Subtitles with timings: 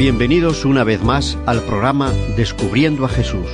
[0.00, 3.46] Bienvenidos una vez más al programa Descubriendo a Jesús.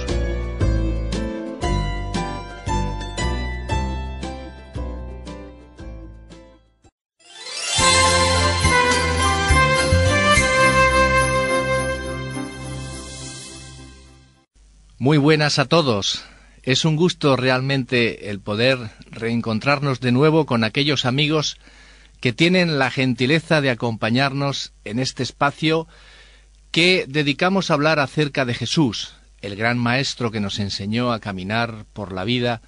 [14.99, 16.25] Muy buenas a todos.
[16.63, 18.79] Es un gusto realmente el poder
[19.11, 21.59] reencontrarnos de nuevo con aquellos amigos
[22.21, 25.88] que tienen la gentileza de acompañarnos en este espacio
[26.77, 31.87] que dedicamos a hablar acerca de Jesús, el gran Maestro que nos enseñó a caminar
[31.95, 32.61] por la vida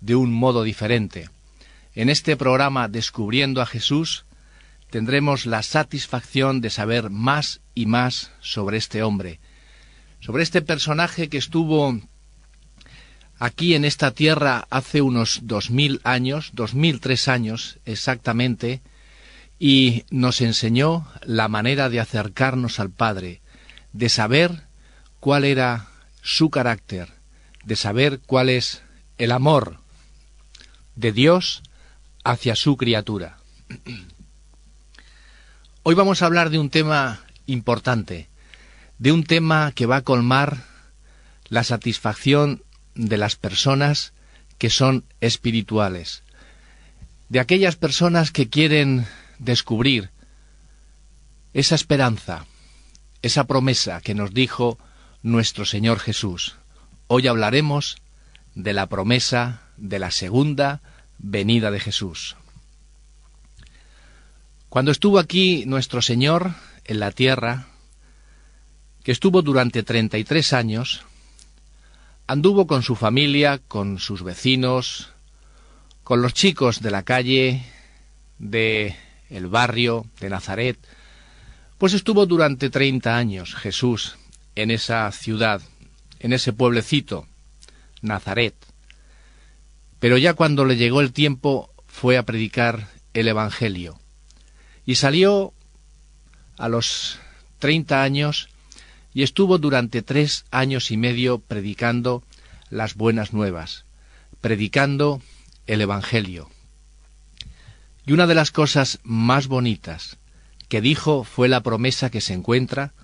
[0.00, 1.28] de un modo diferente.
[1.94, 4.24] En este programa Descubriendo a Jesús
[4.88, 9.38] tendremos la satisfacción de saber más y más sobre este hombre,
[10.20, 12.00] sobre este personaje que estuvo
[13.38, 18.80] aquí en esta tierra hace unos dos mil años, dos mil tres años exactamente,
[19.58, 23.41] y nos enseñó la manera de acercarnos al Padre,
[23.92, 24.66] de saber
[25.20, 25.88] cuál era
[26.22, 27.08] su carácter,
[27.64, 28.82] de saber cuál es
[29.18, 29.78] el amor
[30.96, 31.62] de Dios
[32.24, 33.38] hacia su criatura.
[35.82, 38.28] Hoy vamos a hablar de un tema importante,
[38.98, 40.64] de un tema que va a colmar
[41.48, 42.62] la satisfacción
[42.94, 44.12] de las personas
[44.58, 46.22] que son espirituales,
[47.28, 49.06] de aquellas personas que quieren
[49.38, 50.10] descubrir
[51.52, 52.46] esa esperanza,
[53.22, 54.78] esa promesa que nos dijo
[55.22, 56.56] nuestro Señor Jesús.
[57.06, 57.96] Hoy hablaremos
[58.54, 60.82] de la promesa de la segunda
[61.18, 62.36] venida de Jesús.
[64.68, 67.68] Cuando estuvo aquí nuestro Señor en la tierra,
[69.04, 71.02] que estuvo durante treinta y tres años,
[72.26, 75.10] anduvo con su familia, con sus vecinos,
[76.02, 77.64] con los chicos de la calle,
[78.38, 78.96] de
[79.30, 80.78] el barrio de Nazaret,
[81.82, 84.14] pues estuvo durante treinta años Jesús
[84.54, 85.60] en esa ciudad,
[86.20, 87.26] en ese pueblecito,
[88.02, 88.54] Nazaret.
[89.98, 93.98] Pero ya cuando le llegó el tiempo fue a predicar el Evangelio.
[94.86, 95.54] Y salió
[96.56, 97.18] a los
[97.58, 98.48] treinta años
[99.12, 102.22] y estuvo durante tres años y medio predicando
[102.70, 103.86] las buenas nuevas,
[104.40, 105.20] predicando
[105.66, 106.48] el Evangelio.
[108.06, 110.16] Y una de las cosas más bonitas
[110.72, 112.94] que dijo fue la promesa que se encuentra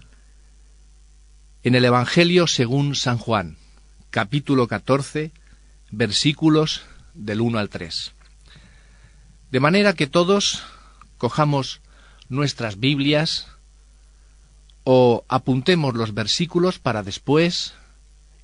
[1.62, 3.58] en el Evangelio según San Juan,
[4.08, 5.32] capítulo 14,
[5.90, 8.14] versículos del 1 al 3.
[9.50, 10.62] De manera que todos
[11.18, 11.82] cojamos
[12.30, 13.48] nuestras Biblias,
[14.84, 17.74] o apuntemos los versículos para después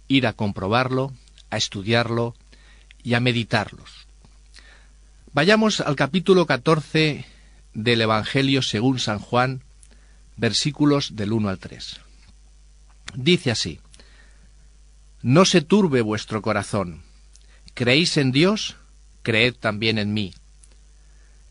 [0.07, 1.15] ir a comprobarlo,
[1.49, 2.35] a estudiarlo
[3.03, 4.07] y a meditarlos.
[5.33, 7.25] Vayamos al capítulo 14
[7.75, 9.63] del Evangelio según San Juan,
[10.37, 12.01] versículos del 1 al 3.
[13.15, 13.81] Dice así,
[15.23, 17.03] No se turbe vuestro corazón.
[17.75, 18.77] ¿Creéis en Dios?
[19.23, 20.35] Creed también en mí.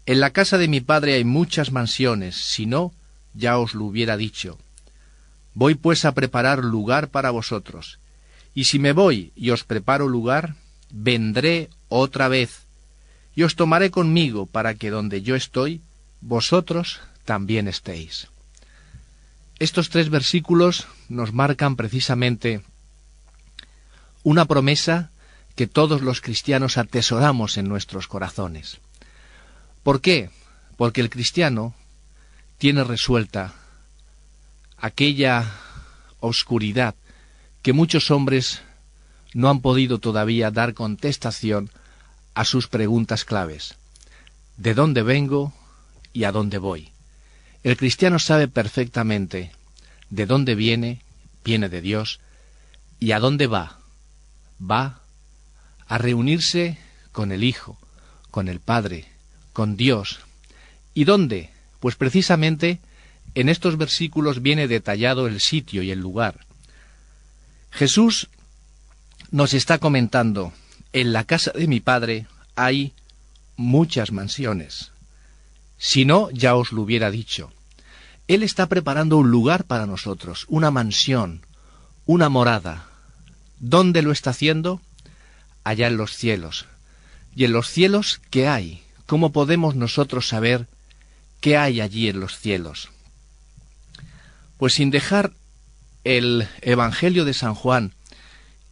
[0.06, 2.94] En la casa de mi Padre hay muchas mansiones, si no,
[3.34, 4.58] ya os lo hubiera dicho
[5.54, 8.00] Voy pues a preparar lugar para vosotros.
[8.56, 10.56] Y si me voy y os preparo lugar,
[10.92, 12.66] vendré otra vez,
[13.36, 15.82] y os tomaré conmigo para que donde yo estoy,
[16.24, 18.28] vosotros también estéis.
[19.60, 22.64] Estos tres versículos nos marcan precisamente
[24.24, 25.12] una promesa
[25.56, 28.80] que todos los cristianos atesoramos en nuestros corazones.
[29.84, 30.30] ¿Por qué?
[30.78, 31.76] Porque el cristiano
[32.58, 33.54] tiene resuelta
[34.78, 35.52] aquella
[36.20, 36.96] oscuridad
[37.62, 38.62] que muchos hombres
[39.34, 41.70] no han podido todavía dar contestación
[42.34, 43.76] a sus preguntas claves.
[44.58, 45.54] ¿De dónde vengo
[46.14, 46.92] y a dónde voy?
[47.64, 49.52] El cristiano sabe perfectamente
[50.10, 51.02] de dónde viene,
[51.44, 52.20] viene de Dios,
[53.00, 53.80] y a dónde va.
[54.62, 55.02] Va
[55.88, 56.78] a reunirse
[57.12, 57.78] con el Hijo,
[58.32, 59.06] con el Padre,
[59.52, 60.20] con Dios.
[60.94, 61.50] ¿Y dónde?
[61.80, 62.80] Pues precisamente
[63.36, 66.46] en estos versículos viene detallado el sitio y el lugar.
[67.72, 68.30] Jesús
[69.32, 70.54] nos está comentando,
[70.94, 72.94] en la casa de mi Padre hay
[73.58, 74.93] muchas mansiones.
[75.86, 77.52] Si no, ya os lo hubiera dicho.
[78.30, 81.46] Él está preparando un lugar para nosotros, una mansión,
[82.06, 82.88] una morada.
[83.60, 84.80] ¿Dónde lo está haciendo?
[85.66, 86.68] Allá en los cielos.
[87.36, 88.82] ¿Y en los cielos qué hay?
[89.08, 90.68] ¿Cómo podemos nosotros saber
[91.42, 92.88] qué hay allí en los cielos?
[94.58, 95.34] Pues sin dejar
[96.06, 97.94] el Evangelio de San Juan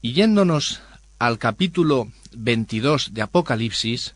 [0.02, 0.80] y yéndonos
[1.20, 4.16] al capítulo 22 de Apocalipsis,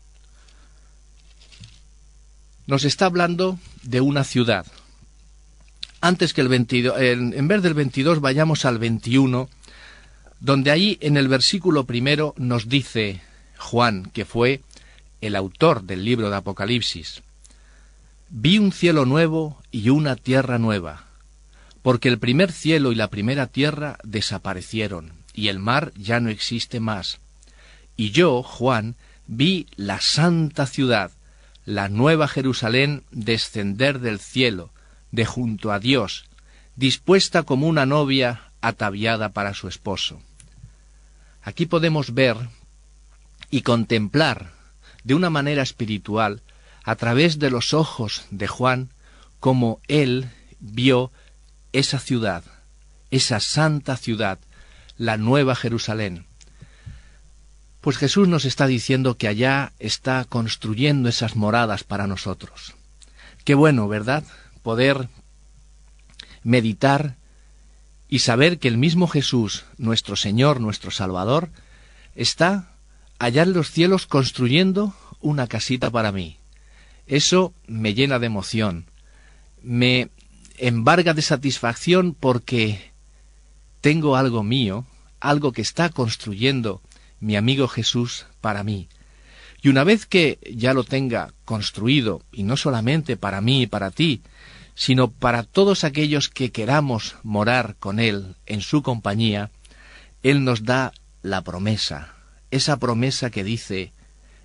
[2.66, 4.66] nos está hablando de una ciudad.
[6.00, 9.48] antes que el 22, en, vez del 22 vayamos al 21,
[10.40, 13.22] donde ahí en el versículo primero nos dice
[13.58, 14.60] Juan, que fue
[15.20, 17.22] el autor del libro de Apocalipsis,
[18.28, 21.04] Vi un cielo nuevo y una tierra nueva,
[21.82, 26.80] porque el primer cielo y la primera tierra desaparecieron, y el mar ya no existe
[26.80, 27.20] más.
[27.96, 28.96] Y yo, Juan,
[29.28, 31.12] vi la santa ciudad,
[31.66, 34.70] la nueva Jerusalén, descender del cielo,
[35.10, 36.24] de junto a Dios,
[36.76, 40.22] dispuesta como una novia ataviada para su esposo.
[41.42, 42.36] Aquí podemos ver
[43.50, 44.52] y contemplar
[45.04, 46.42] de una manera espiritual,
[46.84, 48.90] a través de los ojos de Juan,
[49.40, 50.30] como él
[50.60, 51.10] vio
[51.72, 52.44] esa ciudad,
[53.10, 54.38] esa santa ciudad,
[54.96, 56.26] la nueva Jerusalén.
[57.86, 62.74] Pues Jesús nos está diciendo que allá está construyendo esas moradas para nosotros.
[63.44, 64.24] Qué bueno, ¿verdad?
[64.64, 65.08] Poder
[66.42, 67.14] meditar
[68.08, 71.50] y saber que el mismo Jesús, nuestro Señor, nuestro Salvador,
[72.16, 72.72] está
[73.20, 76.38] allá en los cielos construyendo una casita para mí.
[77.06, 78.86] Eso me llena de emoción,
[79.62, 80.10] me
[80.58, 82.90] embarga de satisfacción porque
[83.80, 84.86] tengo algo mío,
[85.20, 86.82] algo que está construyendo
[87.20, 88.88] mi amigo Jesús para mí.
[89.62, 93.90] Y una vez que ya lo tenga construido, y no solamente para mí y para
[93.90, 94.22] ti,
[94.74, 99.50] sino para todos aquellos que queramos morar con Él en su compañía,
[100.22, 100.92] Él nos da
[101.22, 102.14] la promesa,
[102.50, 103.92] esa promesa que dice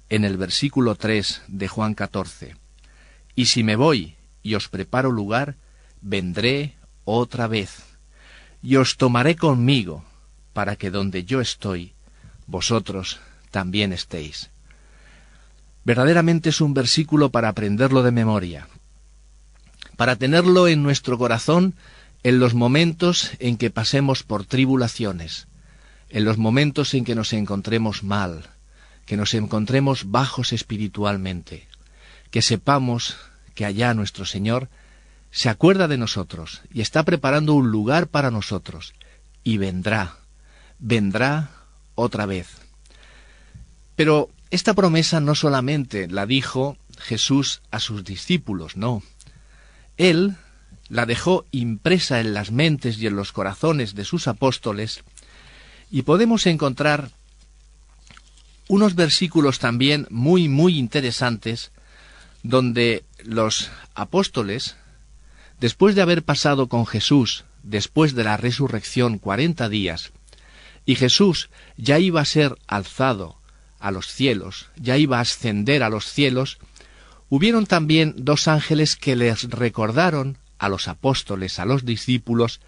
[0.09, 2.55] en el versículo 3 de Juan 14,
[3.35, 5.57] Y si me voy y os preparo lugar,
[6.01, 7.97] vendré otra vez,
[8.61, 10.03] y os tomaré conmigo,
[10.53, 11.93] para que donde yo estoy,
[12.51, 13.19] vosotros
[13.49, 14.51] también estéis.
[15.83, 18.67] Verdaderamente es un versículo para aprenderlo de memoria,
[19.95, 21.73] para tenerlo en nuestro corazón
[22.23, 25.47] en los momentos en que pasemos por tribulaciones,
[26.09, 28.43] en los momentos en que nos encontremos mal,
[29.05, 31.67] que nos encontremos bajos espiritualmente,
[32.29, 33.17] que sepamos
[33.55, 34.69] que allá nuestro Señor
[35.31, 38.93] se acuerda de nosotros y está preparando un lugar para nosotros,
[39.43, 40.17] y vendrá,
[40.77, 41.60] vendrá
[41.95, 42.47] otra vez.
[43.95, 49.03] Pero esta promesa no solamente la dijo Jesús a sus discípulos, no.
[49.97, 50.35] Él
[50.89, 55.03] la dejó impresa en las mentes y en los corazones de sus apóstoles
[55.89, 57.11] y podemos encontrar
[58.67, 61.71] unos versículos también muy, muy interesantes
[62.43, 64.75] donde los apóstoles,
[65.59, 70.11] después de haber pasado con Jesús, después de la resurrección cuarenta días,
[70.85, 73.37] y Jesús ya iba a ser alzado
[73.79, 76.59] a los cielos, ya iba a ascender a los cielos,
[77.29, 82.61] hubieron también dos ángeles que les recordaron a los apóstoles, a los discípulos,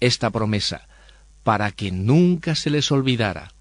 [0.00, 0.88] esta promesa
[1.46, 3.52] para que nunca se les olvidara,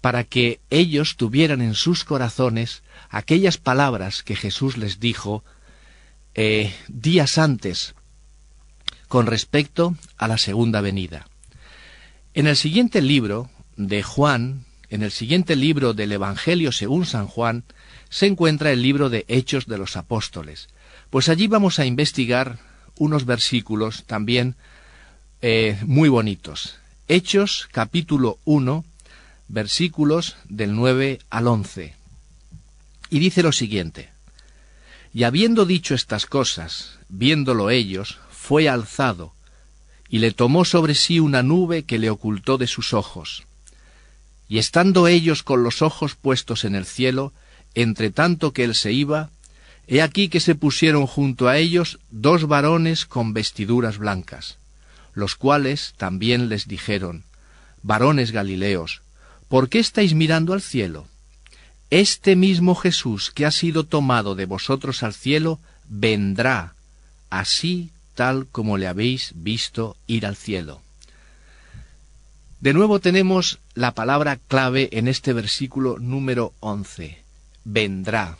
[0.00, 5.44] para que ellos tuvieran en sus corazones aquellas palabras que Jesús les dijo
[6.34, 7.94] eh, días antes
[9.08, 11.26] con respecto a la segunda venida.
[12.34, 17.64] En el siguiente libro de Juan, en el siguiente libro del Evangelio según San Juan,
[18.08, 20.68] se encuentra el libro de Hechos de los Apóstoles.
[21.10, 22.58] Pues allí vamos a investigar
[22.96, 24.56] unos versículos también
[25.42, 26.76] eh, muy bonitos.
[27.06, 28.82] Hechos capítulo 1,
[29.48, 31.94] versículos del 9 al 11.
[33.10, 34.08] Y dice lo siguiente,
[35.12, 39.34] Y habiendo dicho estas cosas, viéndolo ellos, fue alzado,
[40.12, 43.42] y le tomó sobre sí una nube que le ocultó de sus ojos.
[44.48, 47.32] Y estando ellos con los ojos puestos en el cielo,
[47.74, 49.30] entre tanto que él se iba,
[49.88, 54.58] he aquí que se pusieron junto a ellos dos varones con vestiduras blancas
[55.14, 57.24] los cuales también les dijeron,
[57.82, 59.02] varones Galileos,
[59.48, 61.06] ¿por qué estáis mirando al cielo?
[61.90, 66.74] Este mismo Jesús que ha sido tomado de vosotros al cielo, vendrá,
[67.28, 70.80] así tal como le habéis visto ir al cielo.
[72.60, 77.22] De nuevo tenemos la palabra clave en este versículo número once,
[77.64, 78.38] vendrá.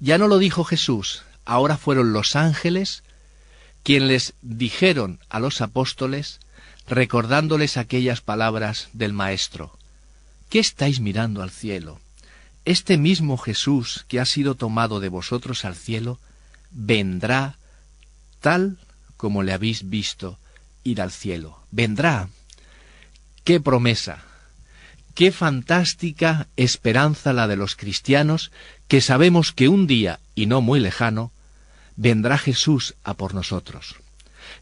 [0.00, 3.04] Ya no lo dijo Jesús, ahora fueron los ángeles
[3.84, 6.40] quien les dijeron a los apóstoles,
[6.88, 9.78] recordándoles aquellas palabras del Maestro.
[10.48, 12.00] ¿Qué estáis mirando al cielo?
[12.64, 16.18] Este mismo Jesús que ha sido tomado de vosotros al cielo,
[16.72, 17.58] vendrá
[18.46, 18.76] tal
[19.16, 20.38] como le habéis visto
[20.84, 21.58] ir al cielo.
[21.72, 22.28] Vendrá.
[23.42, 24.22] ¡Qué promesa!
[25.16, 28.52] ¡Qué fantástica esperanza la de los cristianos
[28.86, 31.32] que sabemos que un día, y no muy lejano,
[31.96, 33.96] vendrá Jesús a por nosotros.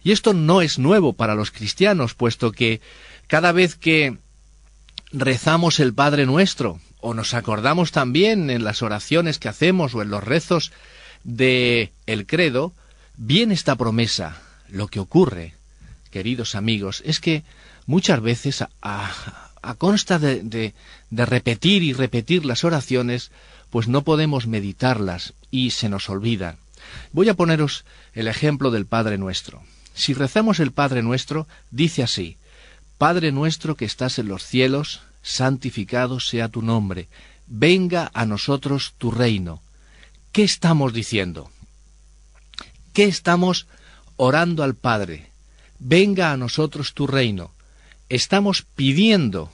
[0.03, 2.81] Y esto no es nuevo para los cristianos, puesto que
[3.27, 4.17] cada vez que
[5.13, 10.09] rezamos el Padre nuestro, o nos acordamos también en las oraciones que hacemos o en
[10.09, 10.73] los rezos
[11.23, 12.73] de el credo,
[13.17, 14.41] viene esta promesa.
[14.69, 15.55] Lo que ocurre,
[16.11, 17.45] queridos amigos, es que
[17.87, 20.75] muchas veces a, a, consta de, de,
[21.11, 23.31] de repetir y repetir las oraciones,
[23.71, 26.57] pues no podemos meditarlas y se nos olvidan.
[27.13, 29.63] Voy a poneros el ejemplo del Padre Nuestro.
[29.95, 32.37] Si rezamos el Padre Nuestro, dice así,
[32.99, 37.09] Padre nuestro que estás en los cielos, santificado sea tu nombre,
[37.47, 39.63] venga a nosotros tu reino.
[40.33, 41.51] ¿Qué estamos diciendo?
[42.95, 43.67] ¿Qué estamos
[44.17, 45.27] orando al Padre?
[45.81, 47.51] Venga a nosotros tu reino.
[48.09, 49.51] Estamos pidiendo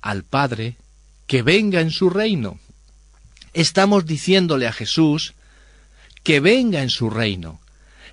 [0.00, 0.78] al Padre
[1.26, 2.58] que venga en su reino.
[3.52, 5.34] Estamos diciéndole a Jesús
[6.22, 7.60] que venga en su reino.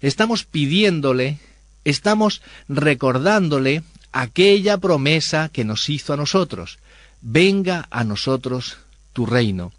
[0.01, 1.39] Estamos pidiéndole,
[1.85, 6.79] estamos recordándole aquella promesa que nos hizo a nosotros.
[7.21, 8.75] Venga a nosotros
[9.13, 9.71] tu reino.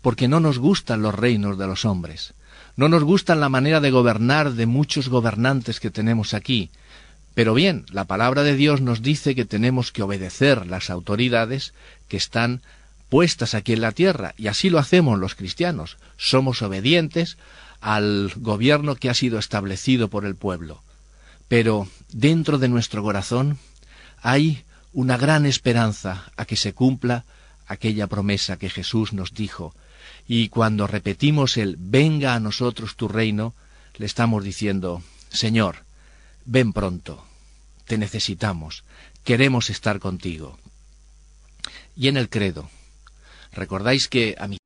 [0.00, 2.34] Porque no nos gustan los reinos de los hombres.
[2.78, 6.70] No nos gustan la manera de gobernar de muchos gobernantes que tenemos aquí.
[7.34, 11.74] Pero bien, la palabra de Dios nos dice que tenemos que obedecer las autoridades
[12.06, 12.62] que están
[13.08, 15.96] puestas aquí en la tierra, y así lo hacemos los cristianos.
[16.18, 17.36] Somos obedientes
[17.80, 20.84] al gobierno que ha sido establecido por el pueblo.
[21.48, 23.58] Pero dentro de nuestro corazón
[24.22, 27.24] hay una gran esperanza a que se cumpla
[27.66, 29.74] aquella promesa que Jesús nos dijo,
[30.28, 33.54] y cuando repetimos el venga a nosotros tu reino,
[33.96, 35.84] le estamos diciendo, Señor,
[36.44, 37.24] ven pronto,
[37.86, 38.84] te necesitamos,
[39.24, 40.58] queremos estar contigo.
[41.96, 42.68] Y en el credo,
[43.52, 44.58] recordáis que a mi...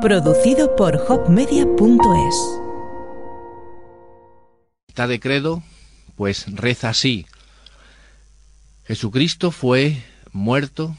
[0.00, 2.34] Producido por hopmedia.es
[5.06, 5.62] de credo,
[6.16, 7.26] pues reza así,
[8.86, 10.02] Jesucristo fue
[10.32, 10.96] muerto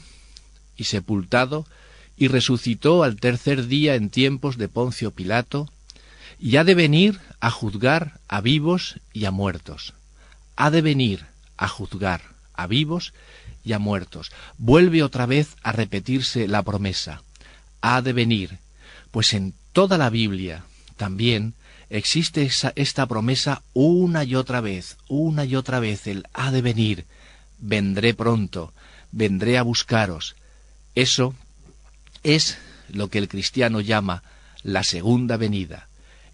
[0.76, 1.66] y sepultado
[2.20, 5.68] y resucitó al tercer día en tiempos de Poncio Pilato,
[6.38, 9.94] y ha de venir a juzgar a vivos y a muertos.
[10.54, 11.24] Ha de venir
[11.56, 12.20] a juzgar
[12.54, 13.14] a vivos
[13.64, 14.30] y a muertos.
[14.58, 17.22] Vuelve otra vez a repetirse la promesa.
[17.80, 18.58] Ha de venir,
[19.10, 20.64] pues en toda la Biblia
[20.96, 21.54] también
[21.88, 27.06] existe esta promesa una y otra vez, una y otra vez, el ha de venir
[27.60, 28.72] vendré pronto,
[29.12, 30.36] vendré a buscaros.
[30.94, 31.34] Eso
[32.22, 32.58] es
[32.88, 34.22] lo que el cristiano llama
[34.62, 35.88] la segunda venida,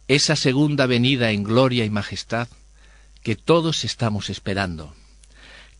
[0.09, 2.49] esa segunda venida en gloria y majestad
[3.23, 4.95] que todos estamos esperando.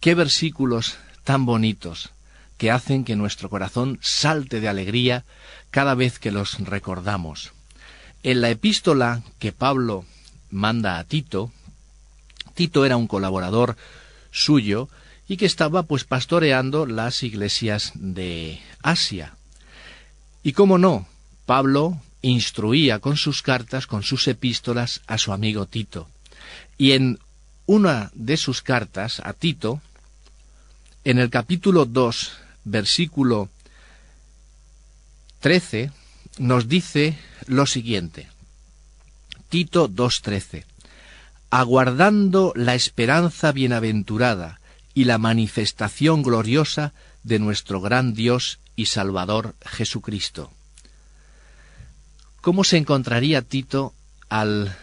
[0.01, 2.11] Qué versículos tan bonitos
[2.59, 5.25] que hacen que nuestro corazón salte de alegría
[5.71, 7.53] cada vez que los recordamos.
[8.23, 10.05] En la epístola que Pablo
[10.51, 11.53] manda a Tito,
[12.55, 13.77] Tito era un colaborador
[14.31, 14.89] suyo
[15.29, 19.37] y que estaba pues pastoreando las iglesias de Asia.
[20.47, 21.09] Y cómo no,
[21.45, 26.09] Pablo instruía con sus cartas, con sus epístolas a su amigo Tito.
[26.79, 27.19] Y en
[27.67, 29.81] una de sus cartas a Tito,
[31.03, 33.49] en el capítulo 2, versículo
[35.41, 35.91] 13,
[36.39, 38.29] nos dice lo siguiente.
[39.49, 40.63] Tito 2.13.
[41.51, 44.61] Aguardando la esperanza bienaventurada,
[44.95, 46.93] y la manifestación gloriosa
[47.25, 50.53] de nuestro gran Dios y Salvador Jesucristo.
[52.41, 53.93] ¿Cómo se encontraría Tito
[54.29, 54.77] al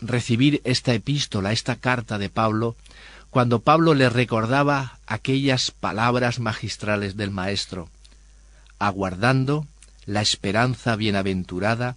[0.00, 2.76] recibir esta epístola, esta carta de Pablo,
[3.30, 7.90] cuando Pablo le recordaba aquellas palabras magistrales del Maestro,
[8.78, 9.66] aguardando
[10.06, 11.96] la esperanza bienaventurada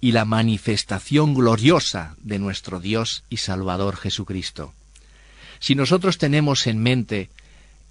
[0.00, 4.72] y la manifestación gloriosa de nuestro Dios y Salvador Jesucristo?
[5.60, 7.30] Si nosotros tenemos en mente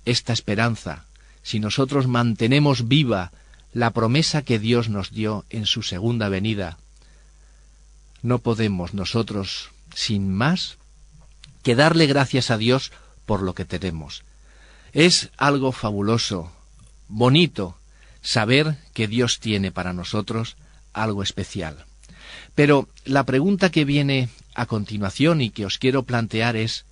[0.04, 1.06] esta esperanza,
[1.44, 3.32] si nosotros mantenemos viva
[3.74, 6.78] la promesa que Dios nos dio en su segunda venida,
[8.22, 10.78] no podemos nosotros, sin más,
[11.64, 12.92] que darle gracias a Dios
[13.26, 14.24] por lo que tenemos.
[14.94, 16.52] Es algo fabuloso,
[17.08, 17.78] bonito,
[18.22, 20.58] saber que Dios tiene para nosotros
[20.94, 21.86] algo especial.
[22.56, 26.86] Pero la pregunta que viene a continuación y que os quiero plantear es,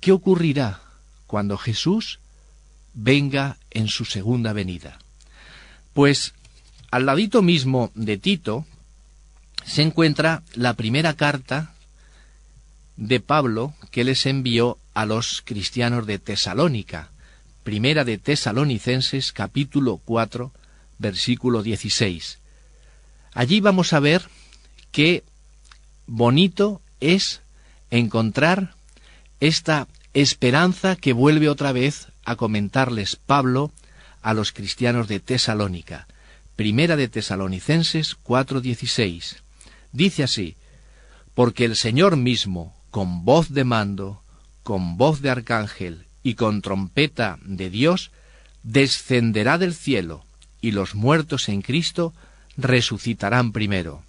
[0.00, 0.82] ¿Qué ocurrirá
[1.26, 2.20] cuando Jesús
[2.96, 4.98] venga en su segunda venida?
[5.92, 6.34] Pues
[6.90, 8.66] al ladito mismo de Tito
[9.64, 11.74] se encuentra la primera carta
[12.96, 17.10] de Pablo que les envió a los cristianos de Tesalónica,
[17.62, 20.52] primera de Tesalonicenses capítulo 4
[20.98, 22.38] versículo 16.
[23.34, 24.22] Allí vamos a ver
[24.92, 25.22] qué
[26.06, 27.42] bonito es
[27.90, 28.74] encontrar
[29.40, 29.86] esta
[30.22, 33.70] esperanza que vuelve otra vez a comentarles Pablo
[34.22, 36.06] a los cristianos de Tesalónica.
[36.56, 39.42] Primera de Tesalonicenses 4:16.
[39.92, 40.56] Dice así,
[41.34, 44.22] porque el Señor mismo, con voz de mando,
[44.62, 48.10] con voz de arcángel y con trompeta de Dios,
[48.62, 50.24] descenderá del cielo,
[50.62, 52.14] y los muertos en Cristo
[52.56, 54.02] resucitarán primero.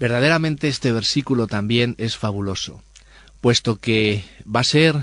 [0.00, 2.82] Verdaderamente este versículo también es fabuloso,
[3.40, 4.96] puesto que va a ser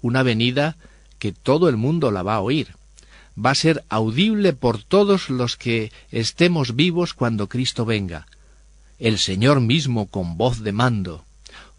[0.00, 0.76] una venida
[1.18, 2.76] que todo el mundo la va a oír.
[3.36, 8.26] Va a ser audible por todos los que estemos vivos cuando Cristo venga.
[8.98, 11.24] El Señor mismo con voz de mando,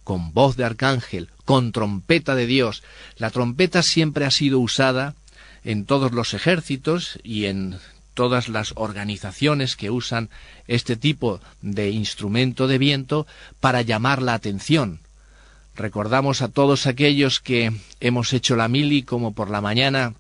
[0.04, 2.84] con voz de arcángel, con trompeta de Dios.
[3.18, 5.16] La trompeta siempre ha sido usada
[5.64, 7.78] en todos los ejércitos y en
[8.14, 10.30] todas las organizaciones que usan
[10.68, 13.28] este tipo de instrumento de viento
[13.60, 15.00] para llamar la atención.
[15.80, 17.72] Recordamos a todos aquellos que
[18.02, 20.14] hemos hecho la mili como por la mañana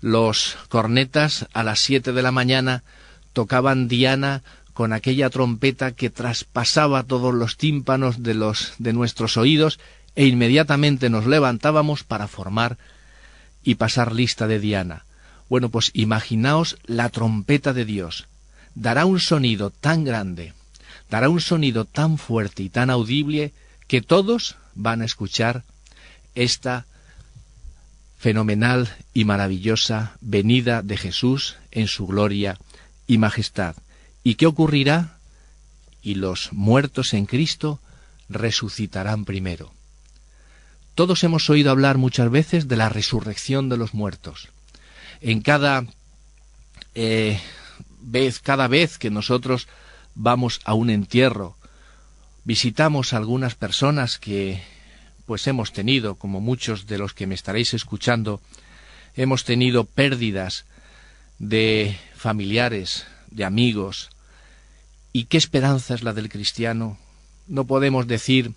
[0.00, 2.84] los cornetas a las siete de la mañana
[3.32, 9.80] tocaban Diana con aquella trompeta que traspasaba todos los tímpanos de los de nuestros oídos
[10.14, 12.78] e inmediatamente nos levantábamos para formar
[13.64, 15.04] y pasar lista de Diana.
[15.48, 18.28] Bueno, pues imaginaos la trompeta de Dios.
[18.76, 20.54] Dará un sonido tan grande,
[21.10, 23.52] dará un sonido tan fuerte y tan audible
[23.92, 25.64] que todos van a escuchar
[26.34, 26.86] esta
[28.16, 32.58] fenomenal y maravillosa venida de Jesús en su gloria
[33.06, 33.76] y majestad.
[34.24, 35.18] ¿Y qué ocurrirá?
[36.00, 37.80] Y los muertos en Cristo
[38.30, 39.74] resucitarán primero.
[40.94, 44.48] Todos hemos oído hablar muchas veces de la resurrección de los muertos.
[45.20, 45.84] En cada
[46.94, 47.38] eh,
[48.00, 49.68] vez, cada vez que nosotros
[50.14, 51.58] vamos a un entierro,
[52.44, 54.62] visitamos a algunas personas que
[55.26, 58.40] pues hemos tenido, como muchos de los que me estaréis escuchando,
[59.14, 60.64] hemos tenido pérdidas
[61.38, 64.10] de familiares, de amigos.
[65.12, 66.98] ¿Y qué esperanza es la del cristiano?
[67.46, 68.52] No podemos decir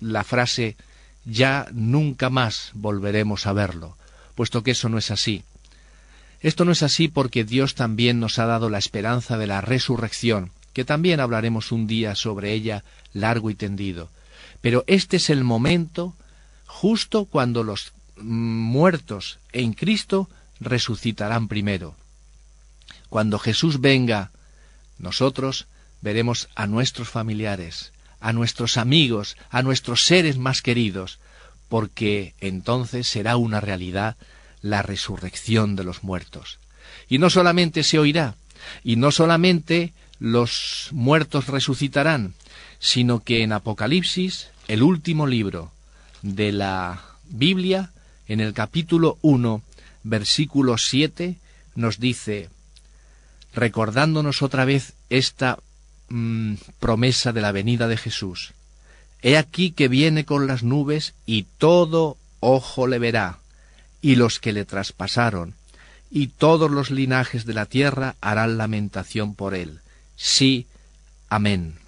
[0.00, 0.76] la frase
[1.24, 3.96] ya nunca más volveremos a verlo,
[4.34, 5.42] puesto que eso no es así.
[6.40, 10.52] Esto no es así porque Dios también nos ha dado la esperanza de la resurrección,
[10.76, 12.84] que también hablaremos un día sobre ella
[13.14, 14.10] largo y tendido.
[14.60, 16.14] Pero este es el momento
[16.66, 20.28] justo cuando los muertos en Cristo
[20.60, 21.94] resucitarán primero.
[23.08, 24.32] Cuando Jesús venga,
[24.98, 25.66] nosotros
[26.02, 31.20] veremos a nuestros familiares, a nuestros amigos, a nuestros seres más queridos,
[31.70, 34.18] porque entonces será una realidad
[34.60, 36.58] la resurrección de los muertos.
[37.08, 38.34] Y no solamente se oirá,
[38.84, 42.34] y no solamente los muertos resucitarán,
[42.78, 45.72] sino que en Apocalipsis, el último libro
[46.22, 47.92] de la Biblia,
[48.28, 49.62] en el capítulo 1,
[50.02, 51.36] versículo 7,
[51.74, 52.50] nos dice,
[53.54, 55.58] recordándonos otra vez esta
[56.08, 58.52] Mm, promesa de la venida de Jesús.
[59.22, 63.40] He aquí que viene con las nubes y todo ojo le verá,
[64.00, 65.54] y los que le traspasaron,
[66.08, 69.80] y todos los linajes de la tierra harán lamentación por él.
[70.16, 70.66] Sí,
[71.28, 71.78] amén.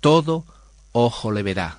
[0.00, 0.44] Todo
[0.92, 1.78] ojo le verá.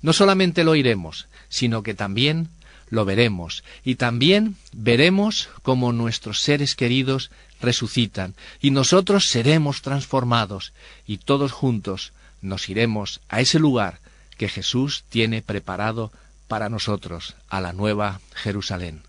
[0.00, 2.50] No solamente lo oiremos, sino que también
[2.90, 10.72] lo veremos, y también veremos cómo nuestros seres queridos resucitan, y nosotros seremos transformados,
[11.06, 14.00] y todos juntos nos iremos a ese lugar
[14.36, 16.12] que Jesús tiene preparado
[16.46, 19.02] para nosotros, a la nueva Jerusalén.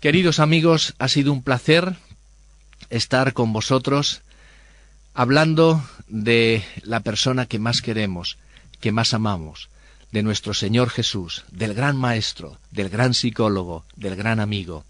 [0.00, 1.96] Queridos amigos, ha sido un placer
[2.90, 4.22] estar con vosotros
[5.14, 8.38] hablando de la persona que más queremos,
[8.80, 9.68] que más amamos,
[10.12, 14.84] de nuestro Señor Jesús, del gran Maestro, del gran psicólogo, del gran amigo.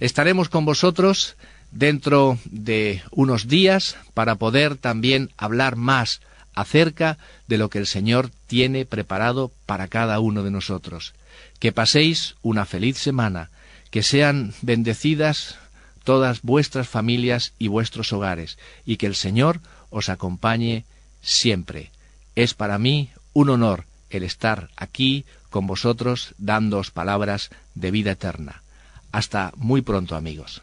[0.00, 1.36] Estaremos con vosotros
[1.70, 6.20] dentro de unos días para poder también hablar más
[6.54, 7.18] acerca
[7.48, 11.14] de lo que el Señor tiene preparado para cada uno de nosotros.
[11.58, 13.50] Que paséis una feliz semana,
[13.90, 15.56] que sean bendecidas
[16.04, 19.60] todas vuestras familias y vuestros hogares, y que el Señor
[19.90, 20.84] os acompañe
[21.20, 21.90] siempre.
[22.34, 28.62] Es para mí un honor el estar aquí con vosotros dándoos palabras de vida eterna.
[29.10, 30.62] Hasta muy pronto amigos.